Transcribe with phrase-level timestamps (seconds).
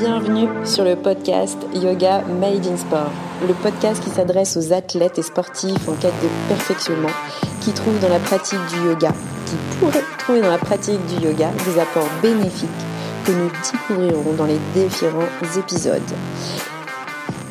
[0.00, 3.10] Bienvenue sur le podcast Yoga Made in Sport,
[3.48, 7.10] le podcast qui s'adresse aux athlètes et sportifs en quête de perfectionnement,
[7.60, 9.12] qui trouvent dans la pratique du yoga,
[9.46, 12.68] qui pourraient trouver dans la pratique du yoga des apports bénéfiques
[13.24, 16.00] que nous découvrirons dans les différents épisodes.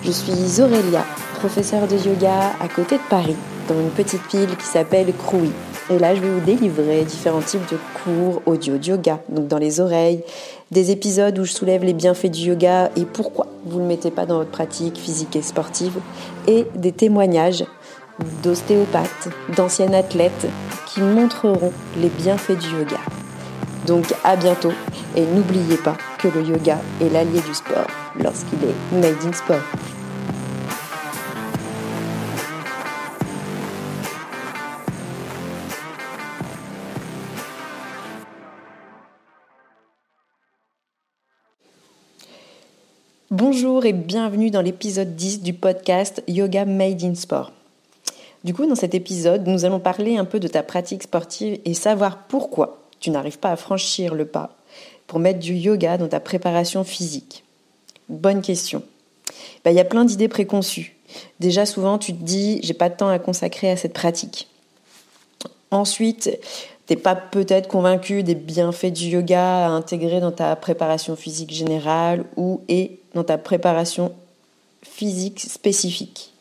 [0.05, 1.03] Je suis Aurélia,
[1.39, 3.35] professeure de yoga à côté de Paris,
[3.67, 5.51] dans une petite ville qui s'appelle Crouy.
[5.89, 9.57] Et là, je vais vous délivrer différents types de cours audio de yoga, donc dans
[9.57, 10.21] les oreilles,
[10.71, 14.11] des épisodes où je soulève les bienfaits du yoga et pourquoi vous ne le mettez
[14.11, 15.99] pas dans votre pratique physique et sportive,
[16.47, 17.65] et des témoignages
[18.43, 20.47] d'ostéopathes, d'anciennes athlètes
[20.87, 22.97] qui montreront les bienfaits du yoga.
[23.85, 24.73] Donc à bientôt
[25.15, 27.87] et n'oubliez pas que le yoga est l'allié du sport
[28.19, 29.61] lorsqu'il est made in sport.
[43.39, 47.51] Bonjour et bienvenue dans l'épisode 10 du podcast Yoga Made in Sport.
[48.43, 51.75] Du coup, dans cet épisode, nous allons parler un peu de ta pratique sportive et
[51.75, 54.57] savoir pourquoi tu n'arrives pas à franchir le pas
[55.05, 57.43] pour mettre du yoga dans ta préparation physique.
[58.09, 58.81] Bonne question.
[59.63, 60.95] Ben, il y a plein d'idées préconçues.
[61.39, 64.47] Déjà, souvent, tu te dis, j'ai pas de temps à consacrer à cette pratique.
[65.69, 66.39] Ensuite,
[66.87, 72.23] t'es pas peut-être convaincu des bienfaits du yoga à intégrer dans ta préparation physique générale
[72.37, 74.13] ou et dans ta préparation
[74.81, 76.31] physique spécifique.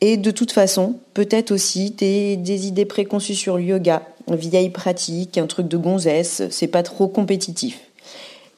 [0.00, 5.38] Et de toute façon, peut-être aussi des, des idées préconçues sur le yoga, vieille pratique,
[5.38, 7.80] un truc de gonzesse, c'est pas trop compétitif.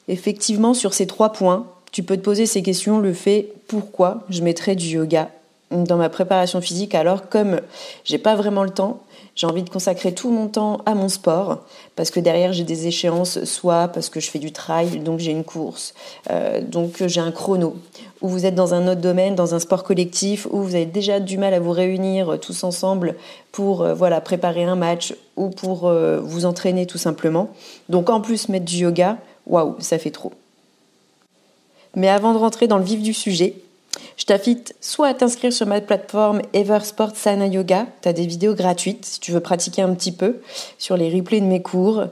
[0.07, 4.41] Effectivement, sur ces trois points, tu peux te poser ces questions, le fait pourquoi je
[4.41, 5.29] mettrais du yoga
[5.71, 7.59] dans ma préparation physique alors comme
[8.03, 9.01] j'ai pas vraiment le temps,
[9.37, 11.59] j'ai envie de consacrer tout mon temps à mon sport
[11.95, 15.31] parce que derrière j'ai des échéances, soit parce que je fais du trail, donc j'ai
[15.31, 15.93] une course,
[16.31, 17.75] euh, donc j'ai un chrono.
[18.21, 21.19] Ou vous êtes dans un autre domaine, dans un sport collectif, où vous avez déjà
[21.19, 23.13] du mal à vous réunir tous ensemble
[23.51, 27.51] pour euh, voilà préparer un match ou pour euh, vous entraîner tout simplement.
[27.89, 30.33] Donc en plus mettre du yoga, waouh, ça fait trop.
[31.95, 33.53] Mais avant de rentrer dans le vif du sujet,
[34.17, 37.85] je t'invite soit à t'inscrire sur ma plateforme Eversport Sana Yoga.
[38.01, 40.37] Tu as des vidéos gratuites si tu veux pratiquer un petit peu
[40.77, 42.05] sur les replays de mes cours.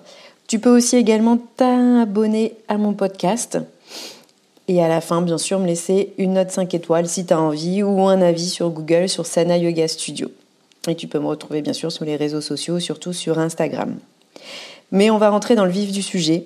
[0.48, 3.58] Tu peux aussi également t'abonner à mon podcast.
[4.68, 7.40] Et à la fin, bien sûr, me laisser une note 5 étoiles si tu as
[7.40, 10.32] envie ou un avis sur Google sur Sana Yoga Studio.
[10.88, 13.96] Et tu peux me retrouver bien sûr sur les réseaux sociaux, surtout sur Instagram.
[14.92, 16.46] Mais on va rentrer dans le vif du sujet.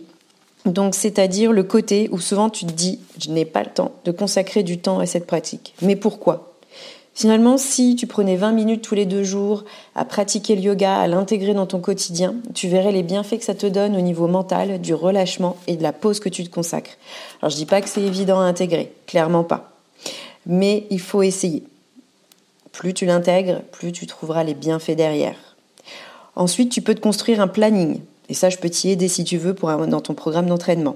[0.65, 4.11] Donc, c'est-à-dire le côté où souvent tu te dis, je n'ai pas le temps de
[4.11, 5.73] consacrer du temps à cette pratique.
[5.81, 6.53] Mais pourquoi?
[7.13, 11.07] Finalement, si tu prenais 20 minutes tous les deux jours à pratiquer le yoga, à
[11.07, 14.79] l'intégrer dans ton quotidien, tu verrais les bienfaits que ça te donne au niveau mental,
[14.79, 16.97] du relâchement et de la pause que tu te consacres.
[17.41, 19.73] Alors, je dis pas que c'est évident à intégrer, clairement pas.
[20.45, 21.63] Mais il faut essayer.
[22.71, 25.35] Plus tu l'intègres, plus tu trouveras les bienfaits derrière.
[26.37, 29.37] Ensuite, tu peux te construire un planning et ça, je peux t'y aider si tu
[29.37, 30.95] veux pour dans ton programme d'entraînement.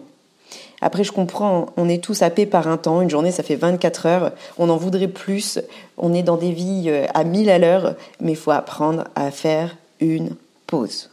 [0.82, 3.02] Après, je comprends, on est tous happés par un temps.
[3.02, 4.32] Une journée, ça fait 24 heures.
[4.58, 5.60] On en voudrait plus.
[5.98, 7.96] On est dans des vies euh, à 1000 à l'heure.
[8.20, 10.36] Mais il faut apprendre à faire une
[10.68, 11.10] pause.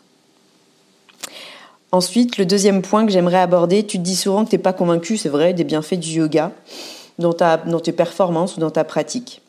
[1.93, 4.73] Ensuite, le deuxième point que j'aimerais aborder, tu te dis souvent que tu n'es pas
[4.73, 6.53] convaincu, c'est vrai, des bienfaits du yoga
[7.19, 7.33] dans,
[7.81, 9.43] tes performances ou dans ta pratique.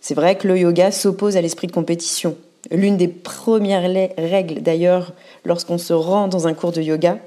[0.00, 2.36] C'est vrai que le yoga s'oppose à l'esprit de compétition.
[2.70, 5.12] L'une des premières règles d'ailleurs
[5.44, 7.18] lorsqu'on se rend dans un cours de yoga,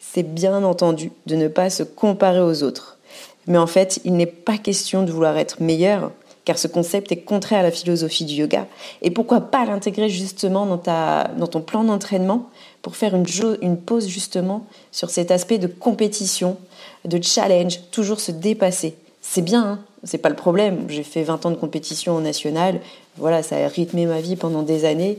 [0.00, 2.98] c'est bien entendu de ne pas se comparer aux autres.
[3.46, 6.12] Mais en fait, il n'est pas question de vouloir être meilleur,
[6.44, 8.66] car ce concept est contraire à la philosophie du yoga.
[9.02, 12.48] Et pourquoi pas l'intégrer justement dans, ton plan d'entraînement
[12.82, 16.56] pour faire une, pause justement sur cet aspect de compétition,
[17.04, 18.96] de challenge, toujours se dépasser.
[19.20, 20.86] C'est bien, hein c'est pas le problème.
[20.88, 22.80] J'ai fait 20 ans de compétition au national.
[23.18, 25.18] Voilà, ça a rythmé ma vie pendant des années.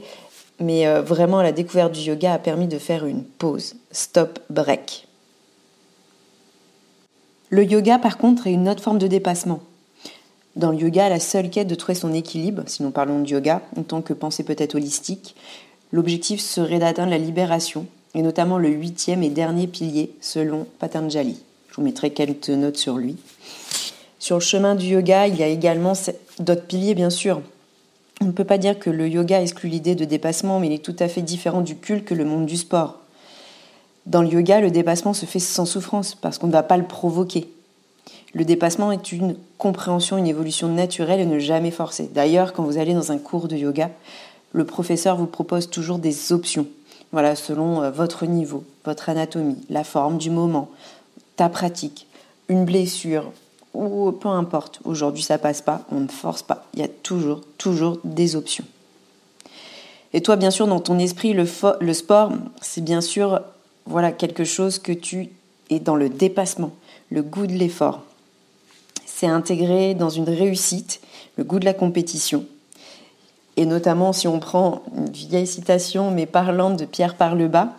[0.60, 3.76] Mais euh, vraiment, la découverte du yoga a permis de faire une pause.
[3.92, 5.08] Stop, break.
[7.50, 9.62] Le yoga, par contre, est une autre forme de dépassement.
[10.56, 13.62] Dans le yoga, la seule quête de trouver son équilibre, si nous parlons de yoga,
[13.78, 15.36] en tant que pensée peut-être holistique,
[15.92, 21.42] l'objectif serait d'atteindre la libération, et notamment le huitième et dernier pilier selon Patanjali.
[21.69, 23.16] Je vous mettrai quelques notes sur lui.
[24.19, 25.94] Sur le chemin du yoga, il y a également
[26.40, 27.42] d'autres piliers, bien sûr.
[28.21, 30.83] On ne peut pas dire que le yoga exclut l'idée de dépassement, mais il est
[30.83, 33.00] tout à fait différent du culte que le monde du sport.
[34.06, 36.86] Dans le yoga, le dépassement se fait sans souffrance, parce qu'on ne va pas le
[36.86, 37.50] provoquer.
[38.33, 42.10] Le dépassement est une compréhension, une évolution naturelle et ne jamais forcer.
[42.13, 43.89] D'ailleurs, quand vous allez dans un cours de yoga,
[44.51, 46.68] le professeur vous propose toujours des options.
[47.12, 50.69] Voilà, selon euh, votre niveau, votre anatomie, la forme du moment,
[51.36, 52.07] ta pratique,
[52.50, 53.31] une blessure,
[53.74, 56.66] ou peu importe, aujourd'hui ça passe pas, on ne force pas.
[56.74, 58.66] Il y a toujours, toujours des options.
[60.13, 62.31] Et toi, bien sûr, dans ton esprit, le, sport,
[62.62, 63.42] c'est bien sûr
[63.86, 65.30] voilà quelque chose que tu
[65.69, 66.71] es dans le dépassement,
[67.12, 68.01] le goût de l'effort.
[69.06, 71.01] C'est intégré dans une réussite,
[71.38, 72.45] le goût de la compétition.
[73.56, 77.69] Et notamment, si on prend une vieille citation, mais parlante de Pierre Parlebas,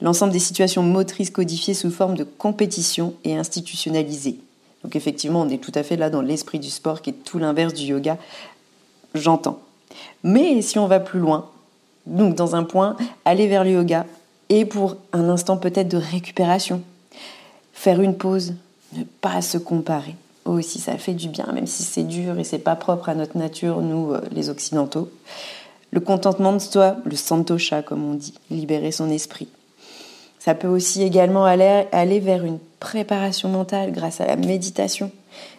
[0.00, 4.38] l'ensemble des situations motrices codifiées sous forme de compétition et institutionnalisées.
[4.84, 7.38] Donc effectivement, on est tout à fait là dans l'esprit du sport qui est tout
[7.38, 8.18] l'inverse du yoga,
[9.14, 9.58] j'entends.
[10.22, 11.48] Mais si on va plus loin,
[12.06, 14.04] donc dans un point, aller vers le yoga
[14.50, 16.82] et pour un instant peut-être de récupération,
[17.72, 18.54] faire une pause,
[18.92, 20.16] ne pas se comparer.
[20.44, 23.38] Aussi, ça fait du bien, même si c'est dur et c'est pas propre à notre
[23.38, 25.10] nature, nous euh, les occidentaux.
[25.90, 29.48] Le contentement de soi, le santosha comme on dit, libérer son esprit.
[30.44, 35.10] Ça peut aussi également aller, vers une préparation mentale grâce à la méditation.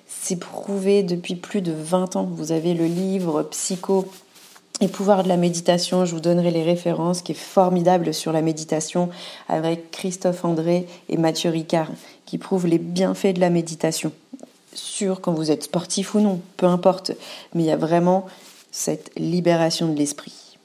[0.05, 2.29] C'est prouvé depuis plus de 20 ans.
[2.31, 4.05] Vous avez le livre Psycho
[4.81, 8.43] et pouvoir de la méditation, je vous donnerai les références, qui est formidable sur la
[8.43, 9.09] méditation
[9.49, 11.89] avec Christophe André et Mathieu Ricard,
[12.27, 14.11] qui prouvent les bienfaits de la méditation.
[14.75, 17.11] Sur quand vous êtes sportif ou non, peu importe,
[17.55, 18.27] mais il y a vraiment
[18.71, 20.57] cette libération de l'esprit.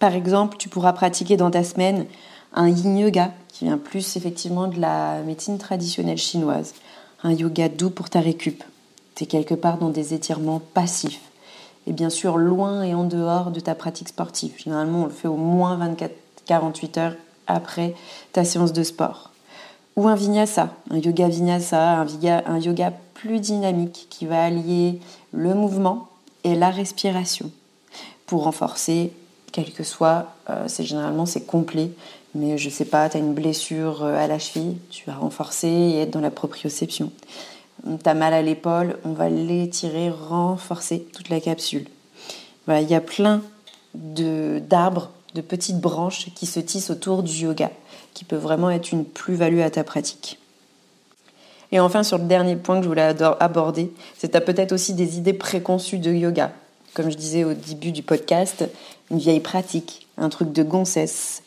[0.00, 2.06] Par exemple, tu pourras pratiquer dans ta semaine
[2.56, 6.74] un yin yoga qui vient plus effectivement de la médecine traditionnelle chinoise,
[7.22, 8.64] un yoga doux pour ta récup.
[9.14, 11.20] Tu es quelque part dans des étirements passifs
[11.86, 14.54] et bien sûr loin et en dehors de ta pratique sportive.
[14.58, 15.78] Généralement, on le fait au moins
[16.48, 17.14] 24-48 heures
[17.46, 17.94] après
[18.32, 19.30] ta séance de sport.
[19.94, 22.04] Ou un vinyasa, un yoga vinyasa,
[22.46, 25.00] un yoga, plus dynamique qui va allier
[25.32, 26.08] le mouvement
[26.44, 27.50] et la respiration
[28.26, 29.12] pour renforcer,
[29.52, 31.92] quel que soit, euh, c'est généralement c'est complet,
[32.36, 35.68] mais je sais pas, tu as une blessure euh, à la cheville, tu vas renforcer
[35.68, 37.10] et être dans la proprioception.
[37.84, 41.86] Tu as mal à l'épaule, on va l'étirer, renforcer toute la capsule.
[42.68, 43.42] Il y a plein
[43.94, 47.70] d'arbres, de, petites branches qui se tissent autour du yoga,
[48.12, 50.38] qui peut vraiment être une plus-value à ta pratique.
[51.70, 54.94] Et enfin, sur le dernier point que je voulais aborder, c'est tu as peut-être aussi
[54.94, 56.52] des idées préconçues de yoga.
[56.94, 58.68] Comme je disais au début du podcast,
[59.10, 61.42] une vieille pratique, un truc de gonzesse,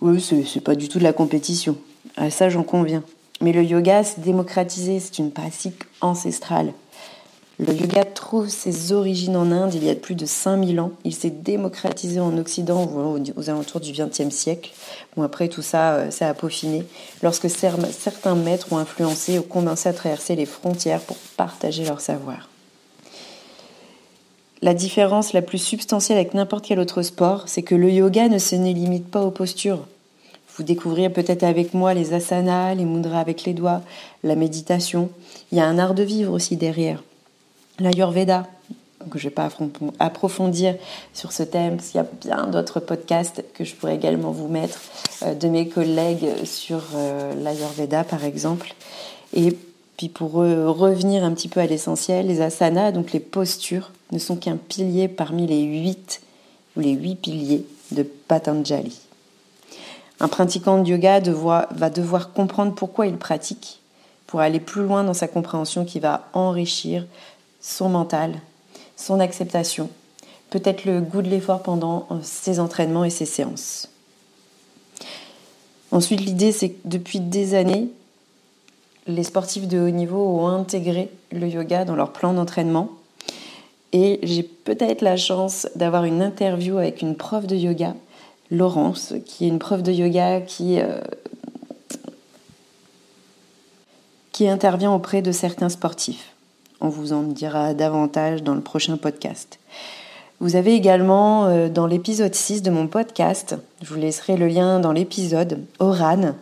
[0.00, 1.76] oui, c'est pas du tout de la compétition.
[2.16, 3.02] À ça, j'en conviens.
[3.40, 6.72] Mais le yoga s'est démocratisé, c'est une pratique ancestrale.
[7.60, 10.92] Le yoga trouve ses origines en Inde il y a plus de 5000 ans.
[11.04, 12.88] Il s'est démocratisé en Occident
[13.36, 14.70] aux alentours du XXe siècle.
[15.16, 16.84] Bon, après, tout ça, euh, ça a peaufiné.
[17.20, 22.48] Lorsque certains maîtres ont influencé ou commencé à traverser les frontières pour partager leur savoir.
[24.60, 28.38] La différence la plus substantielle avec n'importe quel autre sport, c'est que le yoga ne
[28.38, 29.86] se limite pas aux postures.
[30.56, 33.82] Vous découvrirez peut-être avec moi les asanas, les mudras avec les doigts,
[34.24, 35.10] la méditation.
[35.52, 37.04] Il y a un art de vivre aussi derrière.
[37.78, 38.48] L'ayurveda,
[39.08, 39.48] que je ne vais pas
[40.00, 40.74] approfondir
[41.14, 44.48] sur ce thème, parce qu'il y a bien d'autres podcasts que je pourrais également vous
[44.48, 44.80] mettre
[45.22, 48.74] euh, de mes collègues sur euh, l'ayurveda par exemple.
[49.32, 49.56] Et
[49.96, 54.36] puis pour revenir un petit peu à l'essentiel, les asanas, donc les postures, ne sont
[54.36, 56.20] qu'un pilier parmi les huit
[56.76, 58.98] ou les huit piliers de Patanjali.
[60.20, 63.80] Un pratiquant de yoga va devoir comprendre pourquoi il pratique
[64.26, 67.06] pour aller plus loin dans sa compréhension qui va enrichir
[67.60, 68.34] son mental,
[68.96, 69.88] son acceptation,
[70.50, 73.88] peut-être le goût de l'effort pendant ses entraînements et ses séances.
[75.90, 77.88] Ensuite, l'idée, c'est que depuis des années,
[79.06, 82.90] les sportifs de haut niveau ont intégré le yoga dans leur plan d'entraînement.
[83.92, 87.94] Et j'ai peut-être la chance d'avoir une interview avec une prof de yoga,
[88.50, 91.00] Laurence, qui est une prof de yoga qui, euh,
[94.32, 96.34] qui intervient auprès de certains sportifs.
[96.80, 99.58] On vous en dira davantage dans le prochain podcast.
[100.40, 104.78] Vous avez également euh, dans l'épisode 6 de mon podcast, je vous laisserai le lien
[104.78, 106.34] dans l'épisode, Oran,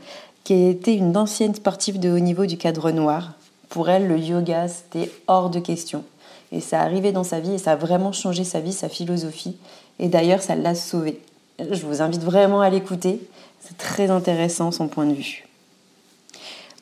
[0.45, 3.33] qui était une ancienne sportive de haut niveau du cadre noir.
[3.71, 6.05] Pour elle, le yoga, c'était hors de question.
[6.53, 9.57] Et ça arrivé dans sa vie et ça a vraiment changé sa vie, sa philosophie.
[9.99, 11.21] Et d'ailleurs, ça l'a sauvée.
[11.59, 13.21] Je vous invite vraiment à l'écouter.
[13.61, 15.47] C'est très intéressant son point de vue.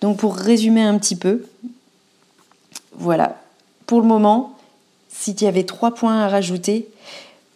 [0.00, 1.47] Donc pour résumer un petit peu,
[2.92, 3.40] voilà.
[3.87, 4.56] Pour le moment,
[5.09, 6.88] si tu avais trois points à rajouter,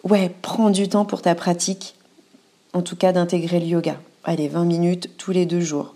[0.04, 1.94] ouais, prends du temps pour ta pratique,
[2.72, 3.96] en tout cas d'intégrer le yoga.
[4.24, 5.94] Allez, 20 minutes tous les deux jours.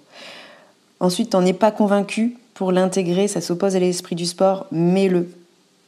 [1.01, 5.31] Ensuite, t'en es pas convaincu pour l'intégrer, ça s'oppose à l'esprit du sport, mets-le.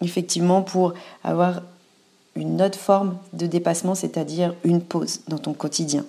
[0.00, 1.62] Effectivement, pour avoir
[2.36, 6.04] une autre forme de dépassement, c'est-à-dire une pause dans ton quotidien.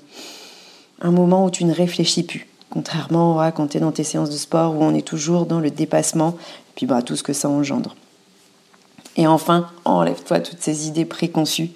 [1.01, 2.47] Un moment où tu ne réfléchis plus.
[2.69, 5.59] Contrairement à quand tu es dans tes séances de sport où on est toujours dans
[5.59, 6.35] le dépassement,
[6.75, 7.95] puis bah, tout ce que ça engendre.
[9.17, 11.71] Et enfin, enlève-toi toutes ces idées préconçues.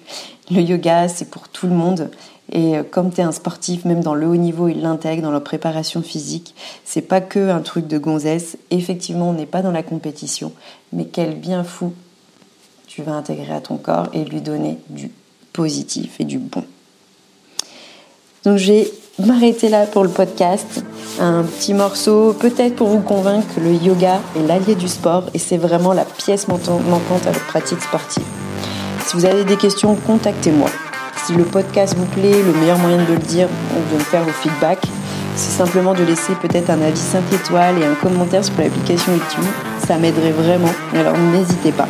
[0.50, 2.10] Le yoga, c'est pour tout le monde.
[2.52, 5.30] Et euh, comme tu es un sportif, même dans le haut niveau, il l'intègre dans
[5.30, 6.54] leur préparation physique.
[6.84, 8.58] C'est pas que un truc de gonzesse.
[8.70, 10.52] Effectivement, on n'est pas dans la compétition,
[10.92, 11.92] mais quel bien fou
[12.86, 15.12] tu vas intégrer à ton corps et lui donner du
[15.52, 16.64] positif et du bon.
[18.44, 18.92] Donc je vais
[19.26, 20.84] m'arrêter là pour le podcast.
[21.20, 25.38] Un petit morceau, peut-être pour vous convaincre que le yoga est l'allié du sport et
[25.38, 28.22] c'est vraiment la pièce manquante à votre pratique sportive.
[29.06, 30.68] Si vous avez des questions, contactez-moi.
[31.26, 34.22] Si le podcast vous plaît, le meilleur moyen de le dire ou de me faire
[34.22, 34.86] vos feedbacks,
[35.36, 39.44] c'est simplement de laisser peut-être un avis 5 étoiles et un commentaire sur l'application YouTube.
[39.86, 41.88] Ça m'aiderait vraiment, alors n'hésitez pas.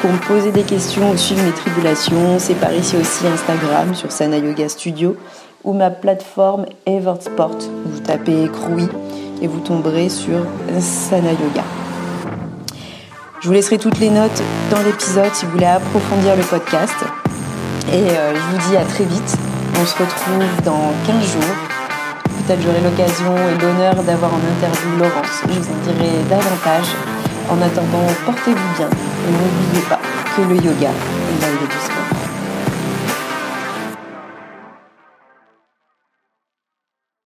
[0.00, 4.12] Pour me poser des questions ou suivre mes tribulations, c'est par ici aussi Instagram sur
[4.12, 5.16] Sana Yoga Studio
[5.64, 7.58] ou ma plateforme Eversport.
[7.86, 8.88] Vous tapez Croui
[9.42, 10.40] et vous tomberez sur
[10.80, 11.64] Sana Yoga.
[13.40, 16.96] Je vous laisserai toutes les notes dans l'épisode si vous voulez approfondir le podcast.
[17.92, 19.36] Et euh, je vous dis à très vite.
[19.80, 21.56] On se retrouve dans 15 jours.
[22.24, 25.42] Peut-être j'aurai l'occasion et l'honneur d'avoir en interview Laurence.
[25.46, 26.88] Je vous en dirai davantage.
[27.48, 30.00] En attendant, portez-vous bien et n'oubliez pas
[30.36, 31.97] que le yoga est vie du sport.